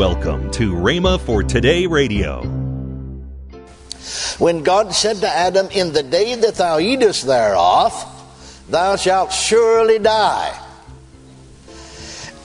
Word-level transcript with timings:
Welcome 0.00 0.50
to 0.52 0.72
Rhema 0.72 1.20
for 1.20 1.42
Today 1.42 1.86
Radio. 1.86 2.40
When 4.38 4.62
God 4.62 4.94
said 4.94 5.18
to 5.18 5.28
Adam, 5.28 5.68
In 5.72 5.92
the 5.92 6.02
day 6.02 6.36
that 6.36 6.54
thou 6.54 6.78
eatest 6.78 7.26
thereof, 7.26 7.92
thou 8.70 8.96
shalt 8.96 9.30
surely 9.30 9.98
die. 9.98 10.58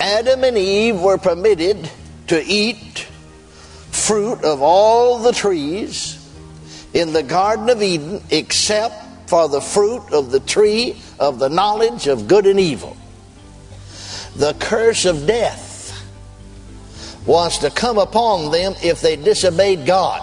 Adam 0.02 0.44
and 0.44 0.58
Eve 0.58 1.00
were 1.00 1.18
permitted 1.18 1.90
to 2.28 2.44
eat 2.46 3.08
fruit 3.90 4.44
of 4.44 4.62
all 4.62 5.20
the 5.20 5.32
trees 5.32 6.20
in 6.94 7.14
the 7.14 7.24
Garden 7.24 7.70
of 7.70 7.82
Eden 7.82 8.22
except 8.32 9.30
for 9.30 9.48
the 9.48 9.62
fruit 9.62 10.04
of 10.12 10.30
the 10.30 10.42
tree 10.42 11.02
of 11.22 11.40
the 11.40 11.48
knowledge 11.48 12.08
of 12.08 12.28
good 12.28 12.48
and 12.48 12.60
evil. 12.60 12.98
The 14.36 14.56
curse 14.56 15.06
of 15.06 15.26
death 15.26 15.65
was 17.26 17.58
to 17.58 17.72
come 17.72 17.98
upon 17.98 18.52
them 18.52 18.76
if 18.84 19.02
they 19.02 19.16
disobeyed 19.16 19.86
God. 19.86 20.22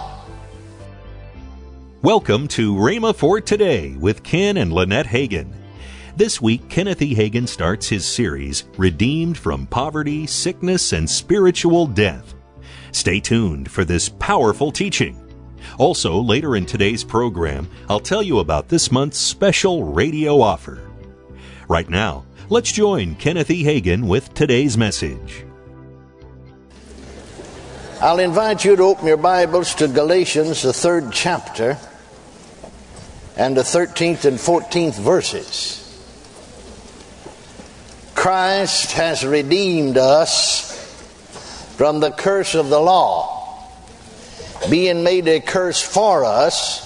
Welcome 2.01 2.47
to 2.49 2.75
Rhema 2.75 3.13
for 3.15 3.41
Today 3.41 3.95
with 3.99 4.23
Ken 4.23 4.57
and 4.57 4.71
Lynette 4.71 5.07
Hagin. 5.07 5.53
This 6.15 6.41
week, 6.41 6.69
Kenneth 6.69 7.01
E. 7.01 7.13
Hagin 7.13 7.47
starts 7.47 7.89
his 7.89 8.05
series, 8.05 8.65
Redeemed 8.77 9.37
from 9.37 9.67
Poverty, 9.67 10.27
Sickness, 10.27 10.93
and 10.93 11.09
Spiritual 11.09 11.87
Death. 11.87 12.35
Stay 12.91 13.19
tuned 13.19 13.69
for 13.69 13.83
this 13.83 14.07
powerful 14.07 14.71
teaching. 14.71 15.19
Also, 15.77 16.21
later 16.21 16.55
in 16.55 16.65
today's 16.65 17.03
program, 17.03 17.67
I'll 17.89 17.99
tell 17.99 18.23
you 18.23 18.39
about 18.39 18.69
this 18.69 18.91
month's 18.91 19.17
special 19.17 19.83
radio 19.83 20.39
offer. 20.39 20.89
Right 21.67 21.89
now, 21.89 22.25
let's 22.49 22.71
join 22.71 23.15
Kenneth 23.15 23.49
E. 23.49 23.63
Hagin 23.63 24.07
with 24.07 24.33
today's 24.33 24.77
message. 24.77 25.45
I'll 28.03 28.19
invite 28.19 28.65
you 28.65 28.75
to 28.75 28.83
open 28.83 29.07
your 29.07 29.15
Bibles 29.15 29.75
to 29.75 29.87
Galatians, 29.87 30.61
the 30.61 30.73
third 30.73 31.13
chapter, 31.13 31.77
and 33.37 33.55
the 33.55 33.61
13th 33.61 34.25
and 34.25 34.37
14th 34.37 34.99
verses. 34.99 35.79
Christ 38.13 38.91
has 38.91 39.25
redeemed 39.25 39.97
us 39.97 40.83
from 41.77 42.01
the 42.01 42.11
curse 42.11 42.55
of 42.55 42.67
the 42.67 42.81
law, 42.81 43.69
being 44.69 45.05
made 45.05 45.29
a 45.29 45.39
curse 45.39 45.81
for 45.81 46.25
us. 46.25 46.81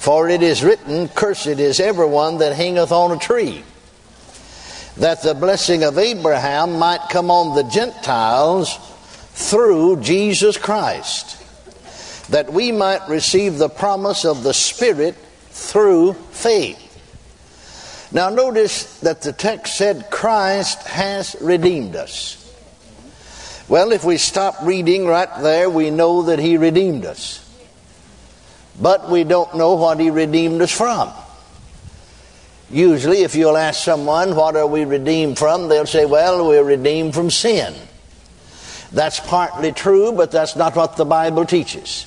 For 0.00 0.28
it 0.28 0.42
is 0.42 0.64
written, 0.64 1.06
Cursed 1.10 1.46
is 1.46 1.78
everyone 1.78 2.38
that 2.38 2.56
hangeth 2.56 2.90
on 2.90 3.12
a 3.12 3.20
tree, 3.20 3.62
that 4.96 5.22
the 5.22 5.34
blessing 5.34 5.84
of 5.84 5.96
Abraham 5.96 6.76
might 6.76 7.08
come 7.08 7.30
on 7.30 7.54
the 7.54 7.70
Gentiles 7.70 8.80
through 9.38 10.00
Jesus 10.00 10.58
Christ, 10.58 11.36
that 12.28 12.52
we 12.52 12.72
might 12.72 13.08
receive 13.08 13.56
the 13.56 13.68
promise 13.68 14.24
of 14.24 14.42
the 14.42 14.52
Spirit 14.52 15.14
through 15.50 16.14
faith. 16.32 16.84
Now, 18.10 18.30
notice 18.30 18.98
that 19.00 19.22
the 19.22 19.32
text 19.32 19.78
said 19.78 20.10
Christ 20.10 20.82
has 20.88 21.36
redeemed 21.40 21.94
us. 21.94 22.34
Well, 23.68 23.92
if 23.92 24.02
we 24.02 24.16
stop 24.16 24.56
reading 24.62 25.06
right 25.06 25.30
there, 25.40 25.70
we 25.70 25.90
know 25.90 26.22
that 26.22 26.40
He 26.40 26.56
redeemed 26.56 27.04
us. 27.06 27.44
But 28.80 29.08
we 29.08 29.22
don't 29.22 29.56
know 29.56 29.74
what 29.74 30.00
He 30.00 30.10
redeemed 30.10 30.60
us 30.62 30.72
from. 30.72 31.12
Usually, 32.70 33.22
if 33.22 33.36
you'll 33.36 33.56
ask 33.56 33.84
someone, 33.84 34.34
What 34.34 34.56
are 34.56 34.66
we 34.66 34.84
redeemed 34.84 35.38
from? 35.38 35.68
they'll 35.68 35.86
say, 35.86 36.06
Well, 36.06 36.48
we're 36.48 36.64
redeemed 36.64 37.14
from 37.14 37.30
sin. 37.30 37.74
That's 38.92 39.20
partly 39.20 39.72
true, 39.72 40.12
but 40.12 40.30
that's 40.30 40.56
not 40.56 40.74
what 40.74 40.96
the 40.96 41.04
Bible 41.04 41.44
teaches. 41.44 42.06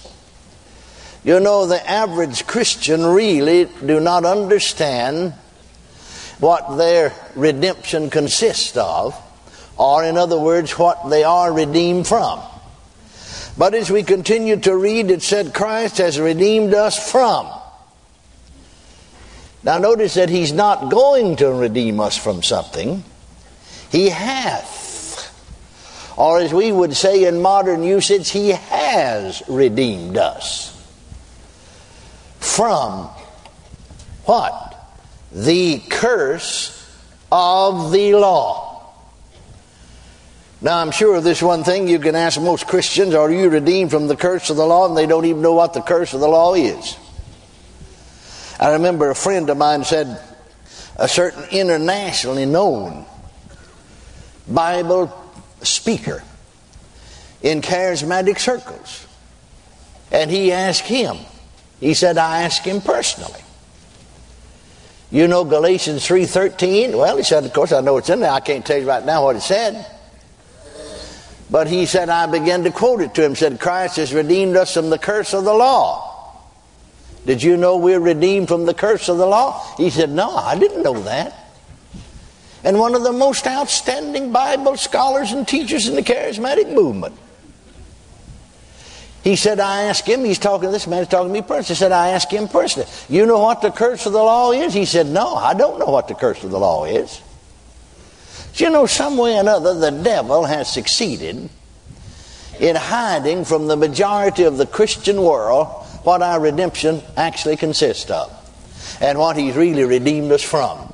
You 1.23 1.39
know, 1.39 1.67
the 1.67 1.89
average 1.89 2.47
Christian 2.47 3.05
really 3.05 3.65
do 3.85 3.99
not 3.99 4.25
understand 4.25 5.33
what 6.39 6.77
their 6.77 7.13
redemption 7.35 8.09
consists 8.09 8.75
of, 8.75 9.15
or 9.77 10.03
in 10.03 10.17
other 10.17 10.39
words, 10.39 10.77
what 10.79 11.09
they 11.09 11.23
are 11.23 11.53
redeemed 11.53 12.07
from. 12.07 12.41
But 13.57 13.75
as 13.75 13.91
we 13.91 14.01
continue 14.01 14.57
to 14.61 14.75
read, 14.75 15.11
it 15.11 15.21
said 15.21 15.53
Christ 15.53 15.99
has 15.99 16.19
redeemed 16.19 16.73
us 16.73 17.11
from. 17.11 17.47
Now 19.63 19.77
notice 19.77 20.15
that 20.15 20.29
he's 20.29 20.51
not 20.51 20.89
going 20.89 21.35
to 21.35 21.51
redeem 21.51 21.99
us 21.99 22.17
from 22.17 22.41
something. 22.41 23.03
He 23.91 24.09
hath. 24.09 24.80
Or 26.21 26.39
as 26.39 26.53
we 26.53 26.71
would 26.71 26.95
say 26.95 27.25
in 27.25 27.41
modern 27.41 27.81
usage, 27.81 28.29
he 28.29 28.49
has 28.49 29.41
redeemed 29.47 30.17
us. 30.17 30.69
From 32.39 33.09
what? 34.25 34.71
the 35.31 35.79
curse 35.89 36.77
of 37.31 37.91
the 37.91 38.13
law. 38.15 38.93
Now, 40.61 40.77
I'm 40.77 40.91
sure 40.91 41.15
of 41.15 41.23
this 41.23 41.41
one 41.41 41.63
thing 41.63 41.87
you 41.87 41.99
can 41.99 42.15
ask 42.15 42.39
most 42.39 42.67
Christians 42.67 43.15
are 43.15 43.31
you 43.31 43.49
redeemed 43.49 43.89
from 43.89 44.07
the 44.07 44.15
curse 44.15 44.49
of 44.49 44.57
the 44.57 44.65
law? 44.65 44.87
And 44.87 44.95
they 44.95 45.07
don't 45.07 45.25
even 45.25 45.41
know 45.41 45.53
what 45.53 45.73
the 45.73 45.81
curse 45.81 46.13
of 46.13 46.19
the 46.19 46.27
law 46.27 46.53
is. 46.53 46.97
I 48.59 48.73
remember 48.73 49.09
a 49.09 49.15
friend 49.15 49.49
of 49.49 49.57
mine 49.57 49.83
said, 49.83 50.21
a 50.97 51.07
certain 51.07 51.45
internationally 51.49 52.45
known 52.45 53.05
Bible 54.47 55.20
speaker 55.63 56.23
in 57.41 57.61
charismatic 57.61 58.39
circles. 58.39 59.07
And 60.11 60.29
he 60.29 60.51
asked 60.51 60.83
him, 60.83 61.17
he 61.79 61.93
said, 61.93 62.17
I 62.17 62.43
asked 62.43 62.65
him 62.65 62.81
personally. 62.81 63.39
You 65.09 65.27
know 65.27 65.43
Galatians 65.43 66.07
3.13? 66.07 66.97
Well, 66.97 67.17
he 67.17 67.23
said, 67.23 67.43
of 67.43 67.53
course 67.53 67.71
I 67.71 67.81
know 67.81 67.97
it's 67.97 68.09
in 68.09 68.21
there. 68.21 68.31
I 68.31 68.39
can't 68.39 68.65
tell 68.65 68.77
you 68.77 68.87
right 68.87 69.05
now 69.05 69.25
what 69.25 69.35
it 69.35 69.41
said. 69.41 69.85
But 71.49 71.67
he 71.67 71.85
said, 71.85 72.07
I 72.07 72.27
began 72.27 72.63
to 72.63 72.71
quote 72.71 73.01
it 73.01 73.13
to 73.15 73.25
him. 73.25 73.35
Said, 73.35 73.59
Christ 73.59 73.97
has 73.97 74.13
redeemed 74.13 74.55
us 74.55 74.73
from 74.73 74.89
the 74.89 74.97
curse 74.97 75.33
of 75.33 75.43
the 75.43 75.53
law. 75.53 76.07
Did 77.25 77.43
you 77.43 77.57
know 77.57 77.77
we're 77.77 77.99
redeemed 77.99 78.47
from 78.47 78.65
the 78.65 78.73
curse 78.73 79.09
of 79.09 79.17
the 79.17 79.25
law? 79.25 79.75
He 79.75 79.89
said, 79.89 80.09
No, 80.09 80.35
I 80.35 80.57
didn't 80.57 80.81
know 80.81 80.99
that. 81.03 81.40
And 82.63 82.79
one 82.79 82.93
of 82.95 83.03
the 83.03 83.11
most 83.11 83.47
outstanding 83.47 84.31
Bible 84.31 84.77
scholars 84.77 85.31
and 85.31 85.47
teachers 85.47 85.87
in 85.87 85.95
the 85.95 86.03
charismatic 86.03 86.73
movement. 86.73 87.15
He 89.23 89.35
said, 89.35 89.59
I 89.59 89.83
asked 89.83 90.07
him, 90.07 90.25
he's 90.25 90.39
talking 90.39 90.71
this 90.71 90.87
man, 90.87 90.99
he's 90.99 91.07
talking 91.07 91.27
to 91.27 91.33
me 91.33 91.41
personally. 91.41 91.67
He 91.67 91.75
said, 91.75 91.91
I 91.91 92.09
asked 92.09 92.31
him 92.31 92.47
personally, 92.47 92.89
you 93.07 93.25
know 93.25 93.39
what 93.39 93.61
the 93.61 93.69
curse 93.69 94.05
of 94.07 94.13
the 94.13 94.19
law 94.19 94.51
is? 94.51 94.73
He 94.73 94.85
said, 94.85 95.07
no, 95.07 95.35
I 95.35 95.53
don't 95.53 95.79
know 95.79 95.85
what 95.85 96.07
the 96.07 96.15
curse 96.15 96.43
of 96.43 96.49
the 96.49 96.59
law 96.59 96.85
is. 96.85 97.21
you 98.55 98.69
know, 98.69 98.87
some 98.87 99.17
way 99.17 99.37
or 99.37 99.41
another, 99.41 99.75
the 99.75 99.91
devil 99.91 100.45
has 100.45 100.71
succeeded 100.71 101.49
in 102.59 102.75
hiding 102.75 103.45
from 103.45 103.67
the 103.67 103.75
majority 103.75 104.43
of 104.43 104.57
the 104.57 104.65
Christian 104.65 105.21
world 105.21 105.67
what 106.03 106.23
our 106.23 106.39
redemption 106.39 107.01
actually 107.15 107.57
consists 107.57 108.09
of 108.09 108.31
and 108.99 109.19
what 109.19 109.37
he's 109.37 109.55
really 109.55 109.83
redeemed 109.83 110.31
us 110.31 110.43
from. 110.43 110.91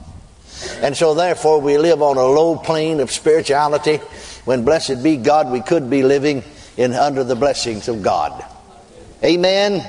And 0.81 0.95
so, 0.95 1.13
therefore, 1.13 1.61
we 1.61 1.77
live 1.77 2.01
on 2.01 2.17
a 2.17 2.25
low 2.25 2.57
plane 2.57 2.99
of 2.99 3.11
spirituality 3.11 3.97
when, 4.45 4.63
blessed 4.63 5.03
be 5.03 5.17
God, 5.17 5.51
we 5.51 5.61
could 5.61 5.89
be 5.89 6.03
living 6.03 6.43
in 6.77 6.93
under 6.93 7.23
the 7.23 7.35
blessings 7.35 7.87
of 7.87 8.01
God. 8.01 8.43
Amen. 9.23 9.85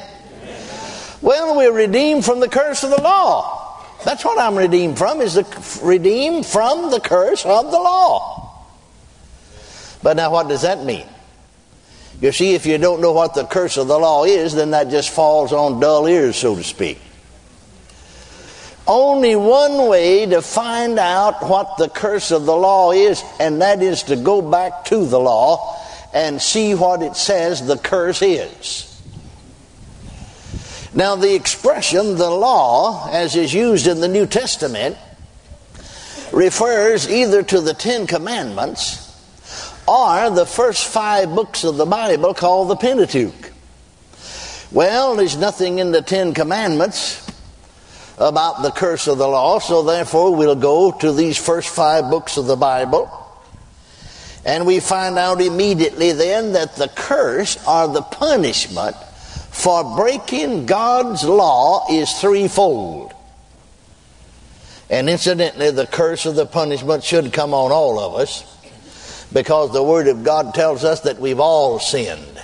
Well, 1.21 1.56
we're 1.56 1.73
redeemed 1.73 2.25
from 2.25 2.41
the 2.41 2.49
curse 2.49 2.84
of 2.84 2.91
the 2.91 3.03
law. 3.03 3.84
That's 4.05 4.25
what 4.25 4.39
I'm 4.39 4.56
redeemed 4.56 4.97
from, 4.97 5.21
is 5.21 5.34
the 5.34 5.81
redeemed 5.83 6.47
from 6.47 6.91
the 6.91 7.00
curse 7.00 7.45
of 7.45 7.71
the 7.71 7.79
law. 7.79 8.65
But 10.03 10.17
now 10.17 10.31
what 10.31 10.49
does 10.49 10.62
that 10.62 10.85
mean? 10.85 11.06
You 12.21 12.32
see, 12.32 12.55
if 12.55 12.67
you 12.67 12.79
don't 12.79 13.00
know 13.00 13.12
what 13.12 13.35
the 13.35 13.44
curse 13.44 13.76
of 13.76 13.88
the 13.88 13.99
law 13.99 14.25
is, 14.25 14.55
then 14.55 14.71
that 14.71 14.88
just 14.88 15.11
falls 15.11 15.53
on 15.53 15.81
dull 15.81 16.06
ears, 16.06 16.37
so 16.37 16.56
to 16.56 16.64
speak. 16.64 17.00
Only 18.88 19.37
one 19.37 19.87
way 19.87 20.25
to 20.25 20.40
find 20.40 20.99
out 20.99 21.46
what 21.46 21.76
the 21.76 21.90
curse 21.90 22.31
of 22.31 22.46
the 22.46 22.56
law 22.56 22.90
is, 22.93 23.23
and 23.38 23.61
that 23.61 23.82
is 23.82 24.05
to 24.05 24.17
go 24.17 24.40
back 24.40 24.87
to 24.87 25.05
the 25.05 25.20
law 25.20 25.76
and 26.14 26.40
see 26.40 26.75
what 26.75 27.02
it 27.02 27.14
says 27.14 27.67
the 27.67 27.76
curse 27.76 28.23
is. 28.23 28.87
Now, 30.94 31.17
the 31.17 31.35
expression 31.35 32.17
the 32.17 32.31
law, 32.31 33.11
as 33.12 33.37
is 33.37 33.52
used 33.52 33.87
in 33.87 34.00
the 34.00 34.08
New 34.08 34.25
Testament, 34.25 34.96
refers 36.32 37.11
either 37.11 37.43
to 37.43 37.61
the 37.61 37.75
Ten 37.75 38.06
Commandments 38.06 39.05
or 39.87 40.31
the 40.31 40.46
first 40.46 40.87
five 40.87 41.35
books 41.35 41.62
of 41.62 41.76
the 41.76 41.85
Bible 41.85 42.32
called 42.32 42.70
the 42.70 42.76
Pentateuch. 42.76 43.52
Well, 44.73 45.14
there's 45.14 45.37
nothing 45.37 45.79
in 45.79 45.93
the 45.93 46.02
Ten 46.02 46.32
Commandments 46.32 47.27
about 48.20 48.62
the 48.62 48.70
curse 48.70 49.06
of 49.06 49.19
the 49.19 49.29
law, 49.29 49.59
so 49.59 49.82
therefore 49.82 50.35
we'll 50.35 50.55
go 50.55 50.91
to 50.91 51.12
these 51.12 51.38
first 51.38 51.69
five 51.69 52.11
books 52.11 52.37
of 52.37 52.47
the 52.47 52.56
Bible 52.56 53.11
And 54.44 54.67
we 54.67 54.81
find 54.81 55.19
out 55.19 55.41
immediately 55.41 56.12
then 56.12 56.55
that 56.55 56.76
the 56.76 56.88
curse 56.88 57.59
or 57.67 57.88
the 57.88 58.00
punishment 58.00 58.97
for 59.50 59.97
breaking 59.97 60.67
God's 60.67 61.25
law 61.25 61.87
is 61.91 62.11
threefold. 62.12 63.12
And 64.88 65.11
incidentally, 65.11 65.71
the 65.71 65.87
curse 65.87 66.25
of 66.25 66.35
the 66.35 66.47
punishment 66.47 67.05
should 67.05 67.32
come 67.32 67.53
on 67.53 67.73
all 67.73 67.99
of 67.99 68.21
us 68.21 68.43
because 69.35 69.71
the 69.73 69.82
Word 69.82 70.09
of 70.09 70.25
God 70.25 70.55
tells 70.55 70.82
us 70.82 71.00
that 71.00 71.19
we've 71.19 71.41
all 71.41 71.79
sinned 71.79 72.43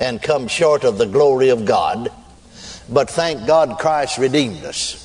and 0.00 0.20
come 0.20 0.48
short 0.48 0.82
of 0.82 0.98
the 0.98 1.06
glory 1.06 1.50
of 1.50 1.64
God. 1.64 2.10
But 2.88 3.10
thank 3.10 3.46
God 3.46 3.78
Christ 3.78 4.18
redeemed 4.18 4.64
us 4.64 5.04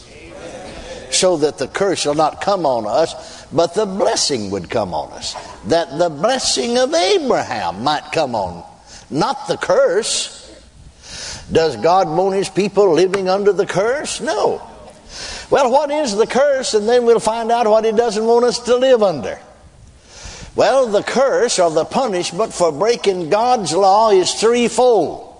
so 1.12 1.38
that 1.38 1.58
the 1.58 1.68
curse 1.68 2.00
shall 2.02 2.16
not 2.16 2.42
come 2.42 2.66
on 2.66 2.88
us, 2.88 3.46
but 3.52 3.74
the 3.76 3.86
blessing 3.86 4.50
would 4.52 4.70
come 4.70 4.94
on 4.94 5.12
us. 5.14 5.36
That 5.68 5.98
the 5.98 6.10
blessing 6.10 6.78
of 6.78 6.94
Abraham 6.94 7.84
might 7.84 8.12
come 8.12 8.36
on, 8.36 8.64
not 9.10 9.48
the 9.48 9.58
curse. 9.58 10.40
Does 11.52 11.76
God 11.78 12.08
want 12.08 12.36
his 12.36 12.50
people 12.50 12.94
living 12.94 13.30
under 13.30 13.52
the 13.52 13.66
curse? 13.66 14.22
No. 14.22 14.68
Well, 15.50 15.72
what 15.72 15.92
is 15.92 16.16
the 16.16 16.26
curse? 16.26 16.74
And 16.74 16.88
then 16.88 17.06
we'll 17.06 17.20
find 17.20 17.52
out 17.52 17.68
what 17.68 17.86
he 17.86 17.92
doesn't 17.92 18.26
want 18.26 18.46
us 18.46 18.60
to 18.60 18.76
live 18.76 19.04
under. 19.04 19.38
Well, 20.56 20.88
the 20.88 21.04
curse 21.04 21.60
or 21.60 21.70
the 21.70 21.86
punishment 21.86 22.54
for 22.54 22.72
breaking 22.72 23.30
God's 23.30 23.74
law 23.74 24.12
is 24.12 24.34
threefold. 24.34 25.33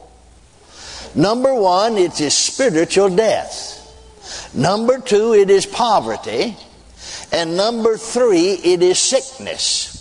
Number 1.16 1.54
one, 1.54 1.98
it 1.98 2.20
is 2.20 2.36
spiritual 2.36 3.10
death. 3.10 3.80
Number 4.54 5.00
two, 5.00 5.34
it 5.34 5.50
is 5.50 5.66
poverty. 5.66 6.58
And 7.32 7.58
number 7.58 7.98
three, 7.98 8.52
it 8.52 8.82
is 8.82 9.00
sickness. 9.00 9.92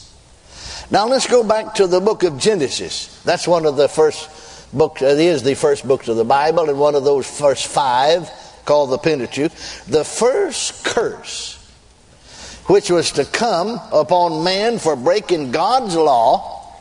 Now 0.91 1.06
let's 1.06 1.26
go 1.26 1.43
back 1.43 1.75
to 1.75 1.87
the 1.87 2.00
book 2.00 2.23
of 2.23 2.38
Genesis. 2.38 3.23
That's 3.23 3.49
one 3.49 3.67
of 3.67 3.76
the 3.76 3.88
first 3.88 4.29
books, 4.73 5.03
it 5.03 5.19
is 5.19 5.43
the 5.43 5.55
first 5.55 5.87
books 5.87 6.09
of 6.09 6.17
the 6.17 6.25
Bible, 6.25 6.69
and 6.69 6.79
one 6.79 6.94
of 6.94 7.05
those 7.05 7.26
first 7.26 7.67
five 7.67 8.31
called 8.65 8.91
the 8.91 8.99
Pentateuch. 8.99 9.53
The 9.88 10.05
first 10.05 10.85
curse 10.85 11.58
which 12.67 12.91
was 12.91 13.12
to 13.12 13.25
come 13.25 13.81
upon 13.93 14.44
man 14.44 14.79
for 14.79 14.97
breaking 14.97 15.50
God's 15.50 15.97
law, 15.97 16.73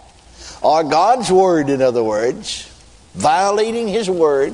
or 0.61 0.83
God's 0.83 1.31
word, 1.31 1.69
in 1.69 1.81
other 1.81 2.03
words, 2.03 2.70
violating 3.13 3.87
his 3.87 4.09
word, 4.09 4.53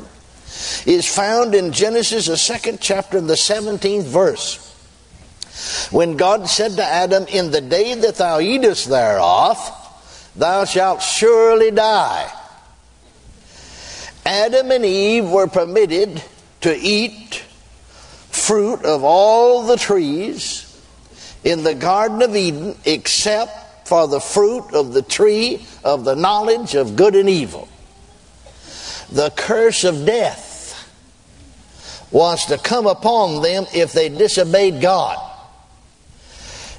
is 0.86 1.06
found 1.06 1.54
in 1.54 1.72
Genesis, 1.72 2.28
the 2.28 2.38
second 2.38 2.80
chapter, 2.80 3.20
the 3.20 3.34
17th 3.34 4.04
verse. 4.04 4.64
When 5.92 6.18
God 6.18 6.48
said 6.48 6.74
to 6.74 6.84
Adam, 6.84 7.26
In 7.28 7.52
the 7.52 7.62
day 7.62 7.96
that 7.96 8.16
thou 8.16 8.40
eatest 8.40 8.90
thereof, 8.90 9.58
thou 10.36 10.66
shalt 10.66 11.02
surely 11.02 11.72
die. 11.72 12.32
Adam 14.26 14.72
and 14.72 14.86
Eve 14.86 15.30
were 15.30 15.48
permitted 15.48 16.22
to 16.62 16.76
eat 16.76 17.44
fruit 18.30 18.84
of 18.84 19.04
all 19.04 19.64
the 19.64 19.78
trees 19.78 20.64
in 21.44 21.64
the 21.64 21.74
Garden 21.76 22.22
of 22.22 22.36
Eden 22.36 22.76
except 22.86 23.88
for 23.88 24.08
the 24.08 24.20
fruit 24.20 24.74
of 24.74 24.94
the 24.94 25.02
tree 25.02 25.66
of 25.84 26.04
the 26.04 26.16
knowledge 26.16 26.76
of 26.76 26.96
good 26.96 27.16
and 27.16 27.30
evil. 27.30 27.68
The 29.12 29.30
curse 29.32 29.84
of 29.84 30.06
death 30.06 30.56
was 32.12 32.46
to 32.46 32.58
come 32.58 32.88
upon 32.88 33.42
them 33.42 33.66
if 33.74 33.94
they 33.94 34.10
disobeyed 34.10 34.82
God. 34.82 35.18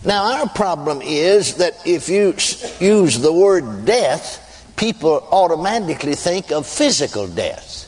Now, 0.04 0.38
our 0.38 0.48
problem 0.48 1.02
is 1.02 1.56
that 1.56 1.74
if 1.86 2.08
you 2.08 2.34
use 2.80 3.18
the 3.18 3.32
word 3.32 3.84
death, 3.84 4.72
people 4.76 5.26
automatically 5.32 6.14
think 6.14 6.52
of 6.52 6.66
physical 6.66 7.26
death. 7.26 7.84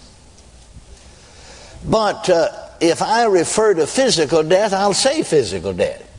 But 1.88 2.28
uh, 2.28 2.48
if 2.80 3.00
I 3.00 3.24
refer 3.26 3.74
to 3.74 3.86
physical 3.86 4.42
death, 4.42 4.72
I'll 4.72 4.92
say 4.92 5.22
physical 5.22 5.72
death. 5.72 6.09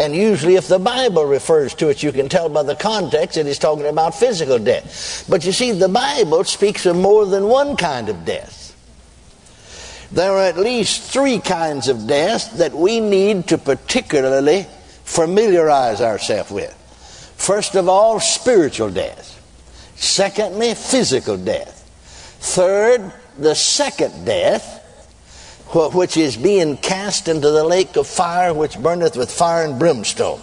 And 0.00 0.16
usually, 0.16 0.56
if 0.56 0.66
the 0.66 0.78
Bible 0.78 1.26
refers 1.26 1.74
to 1.74 1.90
it, 1.90 2.02
you 2.02 2.10
can 2.10 2.30
tell 2.30 2.48
by 2.48 2.62
the 2.62 2.74
context 2.74 3.34
that 3.34 3.46
it's 3.46 3.58
talking 3.58 3.84
about 3.84 4.14
physical 4.14 4.58
death. 4.58 5.26
But 5.28 5.44
you 5.44 5.52
see, 5.52 5.72
the 5.72 5.90
Bible 5.90 6.42
speaks 6.44 6.86
of 6.86 6.96
more 6.96 7.26
than 7.26 7.48
one 7.48 7.76
kind 7.76 8.08
of 8.08 8.24
death. 8.24 8.74
There 10.10 10.32
are 10.32 10.46
at 10.46 10.56
least 10.56 11.12
three 11.12 11.38
kinds 11.38 11.88
of 11.88 12.06
death 12.06 12.56
that 12.56 12.72
we 12.72 12.98
need 12.98 13.48
to 13.48 13.58
particularly 13.58 14.66
familiarize 15.04 16.00
ourselves 16.00 16.50
with. 16.50 16.72
First 17.36 17.74
of 17.74 17.86
all, 17.86 18.20
spiritual 18.20 18.90
death. 18.90 19.36
Secondly, 19.96 20.72
physical 20.72 21.36
death. 21.36 21.76
Third, 22.40 23.12
the 23.36 23.54
second 23.54 24.24
death, 24.24 24.79
which 25.74 26.16
is 26.16 26.36
being 26.36 26.76
cast 26.76 27.28
into 27.28 27.50
the 27.50 27.64
lake 27.64 27.96
of 27.96 28.06
fire 28.06 28.52
which 28.52 28.78
burneth 28.78 29.16
with 29.16 29.30
fire 29.30 29.64
and 29.64 29.78
brimstone. 29.78 30.40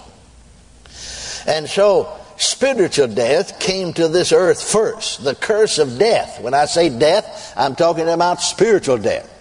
And 1.46 1.68
so, 1.70 2.18
spiritual 2.38 3.08
death 3.08 3.60
came 3.60 3.94
to 3.94 4.08
this 4.08 4.32
earth 4.32 4.62
first. 4.62 5.24
The 5.24 5.36
curse 5.36 5.80
of 5.80 5.98
death. 5.98 6.42
When 6.42 6.54
I 6.54 6.66
say 6.66 6.90
death, 6.90 7.54
I'm 7.56 7.76
talking 7.76 8.08
about 8.08 8.42
spiritual 8.42 8.98
death. 8.98 9.34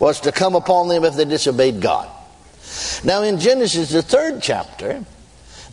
Was 0.00 0.20
to 0.20 0.32
come 0.32 0.54
upon 0.54 0.88
them 0.88 1.04
if 1.04 1.14
they 1.14 1.24
disobeyed 1.24 1.80
God. 1.80 2.08
Now, 3.04 3.22
in 3.22 3.38
Genesis, 3.38 3.90
the 3.90 4.02
third 4.02 4.42
chapter, 4.42 5.04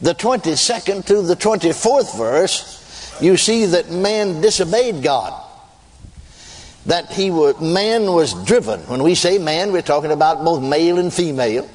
the 0.02 0.14
22nd 0.14 1.06
to 1.06 1.22
the 1.22 1.36
24th 1.36 2.18
verse, 2.18 3.22
you 3.22 3.38
see 3.38 3.66
that 3.66 3.90
man 3.90 4.42
disobeyed 4.42 5.02
God 5.02 5.51
that 6.86 7.12
he 7.12 7.30
was, 7.30 7.60
man 7.62 8.12
was 8.12 8.34
driven. 8.46 8.80
When 8.82 9.04
we 9.04 9.16
say 9.16 9.38
man, 9.38 9.72
we're 9.72 9.82
talking 9.82 10.12
about 10.12 10.44
both 10.44 10.64
male 10.64 10.98
and 10.98 11.14
female. 11.14 11.70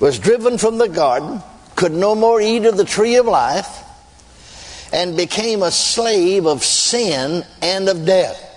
Was 0.00 0.18
driven 0.18 0.58
from 0.58 0.78
the 0.78 0.88
garden, 0.88 1.40
could 1.76 1.92
no 1.92 2.14
more 2.14 2.40
eat 2.40 2.64
of 2.64 2.76
the 2.76 2.84
tree 2.84 3.16
of 3.16 3.26
life, 3.26 3.84
and 4.92 5.16
became 5.16 5.62
a 5.62 5.70
slave 5.70 6.46
of 6.46 6.64
sin 6.64 7.44
and 7.62 7.88
of 7.88 8.04
death. 8.04 8.48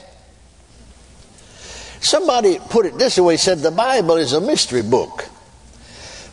Somebody 2.01 2.59
put 2.69 2.86
it 2.86 2.97
this 2.97 3.18
way 3.18 3.38
said 3.38 3.59
the 3.59 3.71
Bible 3.71 4.18
is 4.18 4.33
a 4.33 4.42
mystery 4.42 4.81
book. 4.81 5.27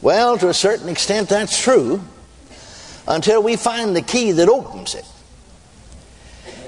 Well, 0.01 0.37
to 0.39 0.49
a 0.49 0.55
certain 0.55 0.89
extent, 0.89 1.29
that's 1.29 1.63
true 1.63 2.03
until 3.07 3.43
we 3.43 3.57
find 3.57 3.95
the 3.95 4.03
key 4.03 4.33
that 4.33 4.49
opens 4.49 4.95
it 4.95 5.05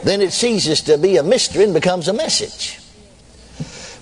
then 0.05 0.21
it 0.21 0.33
ceases 0.33 0.83
to 0.83 0.99
be 0.99 1.17
a 1.17 1.23
mystery 1.23 1.65
and 1.65 1.75
becomes 1.75 2.09
a 2.09 2.13
message. 2.13 2.79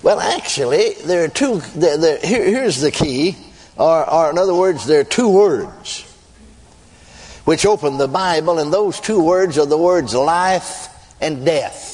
Well, 0.03 0.19
actually, 0.21 0.95
there 1.05 1.25
are 1.25 1.29
two. 1.29 1.61
There, 1.77 1.97
there, 1.97 2.19
here, 2.19 2.45
here's 2.45 2.81
the 2.81 2.91
key, 2.91 3.37
or, 3.77 4.09
or 4.11 4.31
in 4.31 4.37
other 4.37 4.55
words, 4.55 4.85
there 4.85 5.01
are 5.01 5.05
two 5.05 5.29
words 5.29 6.09
which 7.45 7.65
open 7.65 7.99
the 7.99 8.09
Bible, 8.09 8.59
and 8.59 8.73
those 8.73 9.01
two 9.01 9.23
words 9.23 9.59
are 9.59 9.67
the 9.67 9.79
words 9.79 10.15
life 10.15 10.89
and 11.21 11.45
death. 11.45 11.91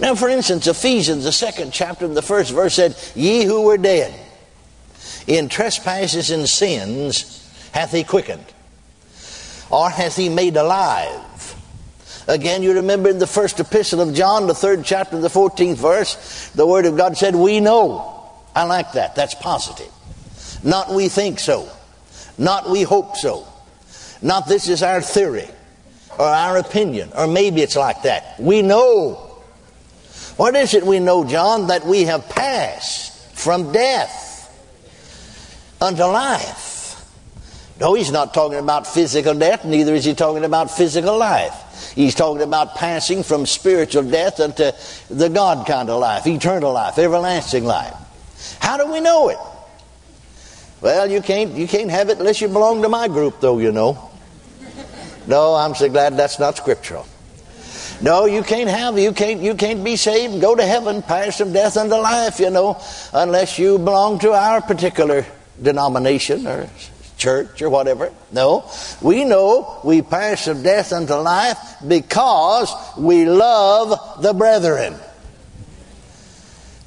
Now, 0.00 0.14
for 0.14 0.28
instance, 0.28 0.66
Ephesians, 0.66 1.24
the 1.24 1.32
second 1.32 1.72
chapter, 1.72 2.06
the 2.08 2.22
first 2.22 2.52
verse 2.52 2.74
said, 2.74 2.96
Ye 3.14 3.44
who 3.44 3.62
were 3.62 3.76
dead 3.76 4.14
in 5.26 5.48
trespasses 5.48 6.30
and 6.30 6.48
sins 6.48 7.38
hath 7.72 7.92
he 7.92 8.02
quickened, 8.04 8.44
or 9.70 9.90
hath 9.90 10.16
he 10.16 10.28
made 10.28 10.56
alive 10.56 11.31
Again, 12.28 12.62
you 12.62 12.74
remember 12.74 13.08
in 13.08 13.18
the 13.18 13.26
first 13.26 13.58
epistle 13.58 14.00
of 14.00 14.14
John, 14.14 14.46
the 14.46 14.54
third 14.54 14.84
chapter, 14.84 15.18
the 15.20 15.28
14th 15.28 15.76
verse, 15.76 16.50
the 16.54 16.66
Word 16.66 16.86
of 16.86 16.96
God 16.96 17.16
said, 17.16 17.34
We 17.34 17.60
know. 17.60 18.30
I 18.54 18.64
like 18.64 18.92
that. 18.92 19.14
That's 19.14 19.34
positive. 19.34 19.90
Not 20.62 20.90
we 20.90 21.08
think 21.08 21.40
so. 21.40 21.68
Not 22.38 22.70
we 22.70 22.82
hope 22.82 23.16
so. 23.16 23.46
Not 24.20 24.46
this 24.46 24.68
is 24.68 24.82
our 24.82 25.00
theory 25.00 25.48
or 26.18 26.26
our 26.26 26.58
opinion, 26.58 27.10
or 27.16 27.26
maybe 27.26 27.62
it's 27.62 27.76
like 27.76 28.02
that. 28.02 28.38
We 28.38 28.62
know. 28.62 29.14
What 30.36 30.54
is 30.54 30.74
it 30.74 30.84
we 30.84 31.00
know, 31.00 31.24
John? 31.24 31.66
That 31.66 31.84
we 31.84 32.04
have 32.04 32.28
passed 32.28 33.36
from 33.36 33.72
death 33.72 34.30
unto 35.80 36.04
life. 36.04 36.72
No, 37.80 37.94
he's 37.94 38.12
not 38.12 38.32
talking 38.32 38.58
about 38.58 38.86
physical 38.86 39.34
death, 39.34 39.64
neither 39.64 39.94
is 39.94 40.04
he 40.04 40.14
talking 40.14 40.44
about 40.44 40.70
physical 40.70 41.18
life. 41.18 41.54
He's 41.94 42.14
talking 42.14 42.42
about 42.42 42.76
passing 42.76 43.22
from 43.22 43.46
spiritual 43.46 44.04
death 44.04 44.40
unto 44.40 44.70
the 45.10 45.28
God 45.28 45.66
kind 45.66 45.90
of 45.90 46.00
life, 46.00 46.26
eternal 46.26 46.72
life, 46.72 46.98
everlasting 46.98 47.64
life. 47.64 47.94
How 48.60 48.76
do 48.76 48.90
we 48.90 49.00
know 49.00 49.28
it? 49.28 49.38
Well, 50.80 51.10
you 51.10 51.22
can't 51.22 51.52
you 51.54 51.68
can't 51.68 51.90
have 51.90 52.08
it 52.08 52.18
unless 52.18 52.40
you 52.40 52.48
belong 52.48 52.82
to 52.82 52.88
my 52.88 53.08
group, 53.08 53.40
though. 53.40 53.58
You 53.58 53.72
know. 53.72 54.10
No, 55.26 55.54
I'm 55.54 55.74
so 55.74 55.88
glad 55.88 56.16
that's 56.16 56.38
not 56.40 56.56
scriptural. 56.56 57.06
No, 58.00 58.26
you 58.26 58.42
can't 58.42 58.68
have 58.68 58.98
you 58.98 59.12
can't 59.12 59.40
you 59.40 59.54
can't 59.54 59.84
be 59.84 59.94
saved 59.94 60.32
and 60.32 60.42
go 60.42 60.56
to 60.56 60.66
heaven, 60.66 61.02
pass 61.02 61.38
from 61.38 61.52
death 61.52 61.76
unto 61.76 61.94
life. 61.94 62.40
You 62.40 62.50
know, 62.50 62.82
unless 63.12 63.60
you 63.60 63.78
belong 63.78 64.18
to 64.20 64.32
our 64.32 64.60
particular 64.60 65.24
denomination 65.62 66.46
or 66.48 66.68
church 67.22 67.62
or 67.62 67.70
whatever. 67.70 68.12
No, 68.32 68.68
we 69.00 69.24
know 69.24 69.80
we 69.84 70.02
pass 70.02 70.44
from 70.44 70.62
death 70.62 70.92
unto 70.92 71.14
life 71.14 71.56
because 71.86 72.74
we 72.98 73.24
love 73.24 74.20
the 74.20 74.32
brethren. 74.32 74.96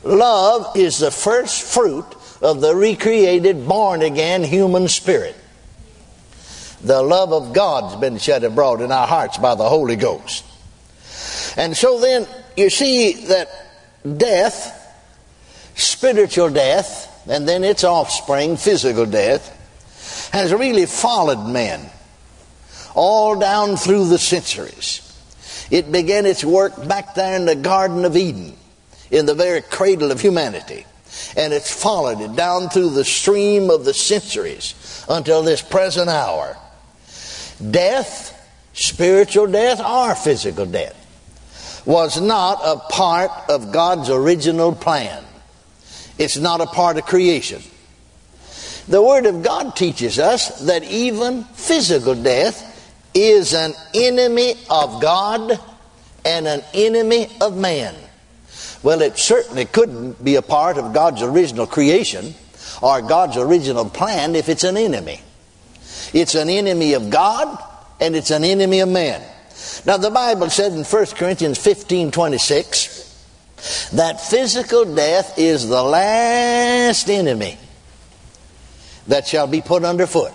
Love 0.03 0.75
is 0.75 0.99
the 0.99 1.09
first 1.09 1.63
fruit 1.63 2.05
of 2.41 2.59
the 2.59 2.75
recreated, 2.75 3.65
born 3.65 4.01
again 4.01 4.43
human 4.43 4.89
spirit. 4.89 5.35
The 6.81 7.01
love 7.01 7.31
of 7.31 7.53
God's 7.53 7.95
been 7.95 8.19
shed 8.19 8.43
abroad 8.43 8.81
in 8.81 8.91
our 8.91 9.07
hearts 9.07 9.37
by 9.37 9.55
the 9.55 9.67
Holy 9.67 9.95
Ghost. 9.95 10.43
And 11.57 11.75
so 11.75 11.99
then, 11.99 12.27
you 12.57 12.69
see 12.69 13.25
that 13.27 13.49
death, 14.17 14.81
spiritual 15.75 16.51
death, 16.51 17.09
and 17.27 17.47
then 17.47 17.63
its 17.63 17.83
offspring, 17.83 18.57
physical 18.57 19.05
death, 19.05 19.53
has 20.35 20.53
really 20.53 20.85
followed 20.85 21.47
men 21.47 21.79
all 22.93 23.39
down 23.39 23.77
through 23.77 24.09
the 24.09 24.17
centuries. 24.17 25.01
It 25.71 25.93
began 25.93 26.25
its 26.25 26.43
work 26.43 26.87
back 26.89 27.15
there 27.15 27.37
in 27.37 27.45
the 27.45 27.55
Garden 27.55 28.03
of 28.03 28.17
Eden, 28.17 28.53
in 29.09 29.27
the 29.27 29.33
very 29.33 29.61
cradle 29.61 30.11
of 30.11 30.19
humanity. 30.19 30.85
And 31.37 31.53
it's 31.53 31.71
followed 31.71 32.19
it 32.19 32.35
down 32.35 32.67
through 32.67 32.89
the 32.89 33.05
stream 33.05 33.69
of 33.69 33.85
the 33.85 33.93
centuries 33.93 35.05
until 35.07 35.41
this 35.41 35.61
present 35.61 36.09
hour. 36.09 36.57
Death, 37.71 38.33
spiritual 38.73 39.47
death 39.47 39.79
or 39.79 40.15
physical 40.15 40.65
death, 40.65 41.01
was 41.85 42.19
not 42.19 42.59
a 42.61 42.77
part 42.91 43.31
of 43.47 43.71
God's 43.71 44.09
original 44.09 44.75
plan. 44.75 45.23
It's 46.17 46.35
not 46.35 46.59
a 46.59 46.65
part 46.65 46.97
of 46.97 47.05
creation. 47.05 47.61
The 48.87 49.01
Word 49.01 49.25
of 49.25 49.41
God 49.41 49.75
teaches 49.75 50.19
us 50.19 50.61
that 50.61 50.83
even 50.83 51.43
physical 51.43 52.13
death 52.13 52.71
is 53.15 53.53
an 53.53 53.73
enemy 53.95 54.55
of 54.69 55.01
God 55.01 55.59
and 56.23 56.47
an 56.47 56.61
enemy 56.73 57.29
of 57.41 57.57
man. 57.57 57.95
Well, 58.83 59.01
it 59.01 59.17
certainly 59.17 59.65
couldn't 59.65 60.23
be 60.23 60.35
a 60.35 60.43
part 60.43 60.77
of 60.77 60.93
God's 60.93 61.23
original 61.23 61.65
creation 61.65 62.35
or 62.81 63.01
God's 63.01 63.37
original 63.37 63.89
plan 63.89 64.35
if 64.35 64.49
it's 64.49 64.63
an 64.63 64.77
enemy. 64.77 65.21
It's 66.13 66.35
an 66.35 66.49
enemy 66.49 66.93
of 66.93 67.09
God 67.09 67.57
and 67.99 68.15
it's 68.15 68.29
an 68.29 68.43
enemy 68.43 68.81
of 68.81 68.89
man. 68.89 69.23
Now, 69.85 69.97
the 69.97 70.11
Bible 70.11 70.51
said 70.51 70.73
in 70.73 70.83
1 70.83 71.05
Corinthians 71.15 71.57
15 71.57 72.11
26 72.11 73.89
that 73.93 74.21
physical 74.21 74.85
death 74.93 75.39
is 75.39 75.67
the 75.67 75.81
last 75.81 77.09
enemy 77.09 77.57
that 79.07 79.27
shall 79.27 79.47
be 79.47 79.61
put 79.61 79.83
underfoot. 79.83 80.33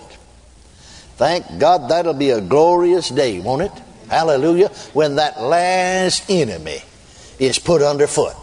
Thank 1.17 1.59
God 1.59 1.89
that'll 1.89 2.13
be 2.13 2.31
a 2.31 2.41
glorious 2.41 3.09
day, 3.09 3.39
won't 3.39 3.61
it? 3.61 3.71
Hallelujah. 4.09 4.69
When 4.93 5.15
that 5.15 5.41
last 5.41 6.29
enemy 6.29 6.81
is 7.39 7.59
put 7.59 7.81
underfoot. 7.81 8.35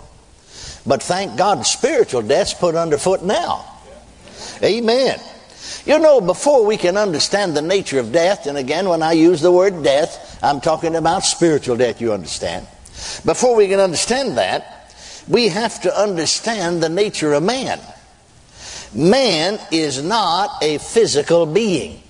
But 0.86 1.02
thank 1.02 1.36
God 1.36 1.66
spiritual 1.66 2.22
death's 2.22 2.54
put 2.54 2.74
underfoot 2.74 3.22
now. 3.22 3.64
Amen. 4.62 5.20
You 5.84 5.98
know, 5.98 6.20
before 6.20 6.64
we 6.64 6.76
can 6.76 6.96
understand 6.96 7.56
the 7.56 7.62
nature 7.62 7.98
of 7.98 8.12
death, 8.12 8.46
and 8.46 8.56
again, 8.56 8.88
when 8.88 9.02
I 9.02 9.12
use 9.12 9.40
the 9.40 9.52
word 9.52 9.82
death, 9.82 10.38
I'm 10.42 10.60
talking 10.60 10.96
about 10.96 11.24
spiritual 11.24 11.76
death, 11.76 12.00
you 12.00 12.12
understand. 12.12 12.66
Before 13.24 13.56
we 13.56 13.68
can 13.68 13.80
understand 13.80 14.38
that, 14.38 14.94
we 15.28 15.48
have 15.48 15.80
to 15.82 15.94
understand 15.94 16.82
the 16.82 16.88
nature 16.88 17.32
of 17.32 17.42
man. 17.42 17.80
Man 18.94 19.58
is 19.70 20.02
not 20.02 20.62
a 20.62 20.78
physical 20.78 21.46
being. 21.46 22.02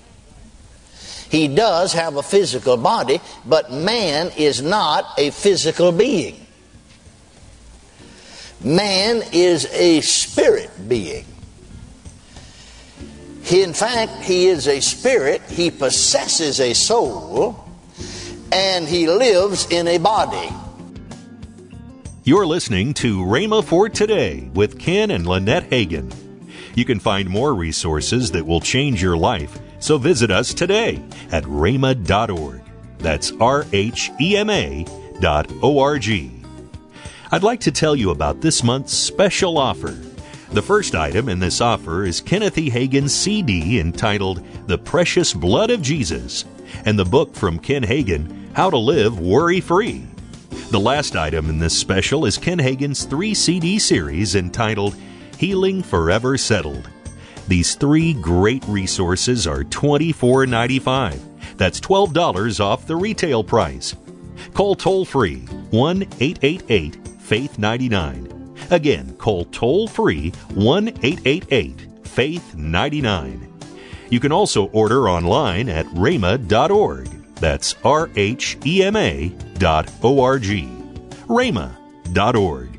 He 1.29 1.47
does 1.47 1.93
have 1.93 2.15
a 2.15 2.23
physical 2.23 2.77
body, 2.77 3.21
but 3.45 3.71
man 3.71 4.31
is 4.35 4.61
not 4.61 5.05
a 5.17 5.29
physical 5.29 5.91
being. 5.91 6.45
Man 8.63 9.21
is 9.31 9.65
a 9.71 10.01
spirit 10.01 10.71
being. 10.87 11.25
He, 13.43 13.63
in 13.63 13.73
fact, 13.73 14.23
he 14.23 14.47
is 14.47 14.67
a 14.67 14.79
spirit, 14.79 15.41
he 15.49 15.71
possesses 15.71 16.59
a 16.59 16.73
soul, 16.73 17.63
and 18.51 18.87
he 18.87 19.07
lives 19.07 19.67
in 19.69 19.87
a 19.87 19.97
body. 19.97 20.49
You're 22.23 22.45
listening 22.45 22.93
to 22.95 23.19
Rhema 23.19 23.63
for 23.63 23.89
Today 23.89 24.49
with 24.53 24.77
Ken 24.77 25.09
and 25.09 25.25
Lynette 25.25 25.69
Hagin. 25.69 26.28
You 26.75 26.85
can 26.85 26.99
find 26.99 27.29
more 27.29 27.53
resources 27.55 28.31
that 28.31 28.45
will 28.45 28.61
change 28.61 29.01
your 29.01 29.17
life, 29.17 29.59
so 29.79 29.97
visit 29.97 30.31
us 30.31 30.53
today 30.53 31.03
at 31.31 31.43
rhema.org. 31.45 32.61
That's 32.99 33.31
R 33.39 33.65
H 33.71 34.11
E 34.19 34.37
M 34.37 34.49
A 34.49 34.85
dot 35.19 35.51
O 35.61 35.79
R 35.79 35.97
G. 35.97 36.31
I'd 37.31 37.43
like 37.43 37.59
to 37.61 37.71
tell 37.71 37.95
you 37.95 38.11
about 38.11 38.41
this 38.41 38.63
month's 38.63 38.93
special 38.93 39.57
offer. 39.57 39.97
The 40.51 40.61
first 40.63 40.95
item 40.95 41.29
in 41.29 41.37
this 41.37 41.61
offer 41.61 42.05
is 42.05 42.21
Kenneth 42.21 42.57
E. 42.57 42.71
Hagin's 42.71 43.13
CD 43.13 43.79
entitled 43.79 44.43
The 44.67 44.79
Precious 44.79 45.31
Blood 45.31 45.69
of 45.69 45.81
Jesus 45.81 46.45
and 46.85 46.97
the 46.97 47.05
book 47.05 47.35
from 47.35 47.59
Ken 47.59 47.83
Hagin, 47.83 48.47
How 48.53 48.71
to 48.71 48.77
Live 48.77 49.19
Worry 49.19 49.61
Free. 49.61 50.07
The 50.71 50.79
last 50.79 51.15
item 51.15 51.49
in 51.49 51.59
this 51.59 51.77
special 51.77 52.25
is 52.25 52.37
Ken 52.37 52.57
Hagin's 52.57 53.03
three 53.03 53.35
CD 53.35 53.77
series 53.77 54.35
entitled 54.35 54.95
Healing 55.39 55.81
Forever 55.81 56.37
Settled. 56.37 56.89
These 57.47 57.75
three 57.75 58.13
great 58.13 58.63
resources 58.67 59.47
are 59.47 59.63
$24.95. 59.63 61.17
That's 61.55 61.79
$12 61.79 62.59
off 62.59 62.85
the 62.85 62.97
retail 62.97 63.41
price. 63.41 63.95
Call 64.53 64.75
toll 64.75 65.05
free 65.05 65.45
1 65.71 66.03
888 66.19 67.07
Faith 67.21 67.57
99 67.57 68.57
Again, 68.69 69.15
call 69.15 69.45
toll 69.45 69.87
free 69.87 70.31
1 70.55 70.89
888 70.89 71.87
Faith 72.05 72.55
99. 72.55 73.53
You 74.09 74.19
can 74.19 74.33
also 74.33 74.65
order 74.67 75.09
online 75.09 75.69
at 75.69 75.85
rhema.org. 75.87 77.07
That's 77.35 77.75
R 77.85 78.09
H 78.17 78.57
E 78.65 78.83
M 78.83 78.97
A 78.97 79.29
dot 79.57 79.89
O 80.03 80.21
R 80.21 80.37
G. 80.37 80.67
rhema.org. 81.27 82.78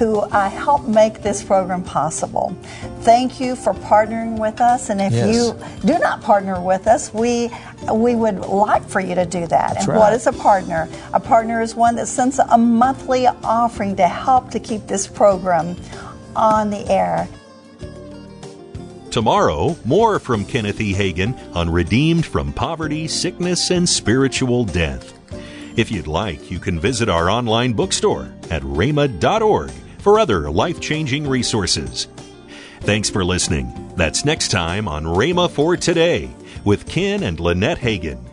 who 0.00 0.20
uh, 0.20 0.48
help 0.48 0.88
make 0.88 1.20
this 1.20 1.42
program 1.42 1.84
possible. 1.84 2.56
Thank 3.02 3.38
you 3.38 3.54
for 3.54 3.74
partnering 3.74 4.38
with 4.38 4.58
us, 4.62 4.88
and 4.88 4.98
if 4.98 5.12
Yes. 5.12 5.34
you 5.36 5.54
do 5.84 5.98
not 5.98 6.22
partner 6.22 6.58
with 6.58 6.86
us, 6.86 7.12
we 7.12 7.50
we 7.92 8.14
would 8.14 8.38
like 8.46 8.88
for 8.88 9.00
you 9.00 9.14
to 9.14 9.26
do 9.26 9.46
that. 9.46 9.76
and 9.76 9.88
right. 9.88 9.98
what 9.98 10.14
is 10.14 10.26
a 10.26 10.32
partner? 10.32 10.88
A 11.12 11.20
partner 11.20 11.60
is 11.60 11.74
one 11.74 11.96
that 11.96 12.08
sends 12.08 12.38
a 12.38 12.56
monthly 12.56 13.26
offering 13.26 13.94
to 13.96 14.08
help 14.08 14.50
to 14.52 14.58
keep 14.58 14.86
this 14.86 15.06
program 15.06 15.76
on 16.34 16.70
the 16.70 16.88
air. 16.90 17.28
Tomorrow, 19.10 19.76
more 19.84 20.18
from 20.18 20.46
Kenneth 20.46 20.80
E. 20.80 20.94
Hagin 20.94 21.34
on 21.54 21.68
Redeemed 21.68 22.24
from 22.24 22.54
Poverty, 22.54 23.06
Sickness, 23.06 23.70
and 23.70 23.86
Spiritual 23.86 24.64
Death. 24.64 25.12
If 25.76 25.90
you'd 25.90 26.06
like, 26.06 26.50
you 26.50 26.58
can 26.58 26.80
visit 26.80 27.08
our 27.10 27.28
online 27.28 27.74
bookstore 27.74 28.32
at 28.50 28.62
rhema.org 28.62 29.70
for 30.00 30.18
other 30.18 30.50
life 30.50 30.80
changing 30.80 31.28
resources. 31.28 32.08
Thanks 32.80 33.10
for 33.10 33.24
listening. 33.24 33.92
That's 33.96 34.24
next 34.24 34.50
time 34.50 34.88
on 34.88 35.04
Rhema 35.04 35.50
for 35.50 35.76
Today 35.76 36.30
with 36.64 36.86
Ken 36.86 37.22
and 37.22 37.38
Lynette 37.38 37.78
Hagin. 37.78 38.29